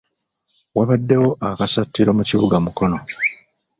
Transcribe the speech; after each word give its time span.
Wabaddewo 0.77 1.29
akasattiro 1.49 2.09
mu 2.17 2.23
kibuga 2.29 2.55
Mukono. 2.65 2.97